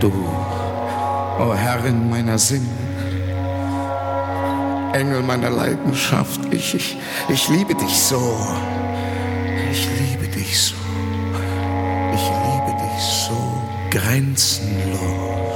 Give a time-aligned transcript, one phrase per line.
[0.00, 2.68] du, o oh Herrin meiner Sinne.
[4.92, 6.96] Engel meiner Leidenschaft, ich, ich,
[7.28, 8.36] ich liebe dich so.
[9.70, 10.74] Ich liebe dich so.
[12.14, 15.49] Ich liebe dich so grenzenlos.